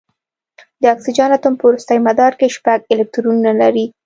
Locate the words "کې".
2.39-2.53